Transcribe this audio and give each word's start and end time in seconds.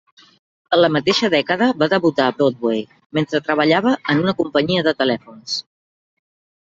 En 0.75 0.79
la 0.83 0.87
mateixa 0.93 1.29
dècada 1.33 1.67
va 1.83 1.89
debutar 1.93 2.25
a 2.29 2.33
Broadway 2.39 2.81
mentre 3.19 3.43
treballava 3.49 3.95
en 4.15 4.23
una 4.25 4.35
companyia 4.41 4.87
de 4.89 4.99
telèfons. 5.03 5.59